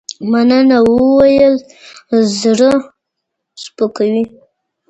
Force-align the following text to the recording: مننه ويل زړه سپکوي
مننه 0.31 0.77
ويل 1.17 1.55
زړه 2.39 2.71
سپکوي 3.63 4.23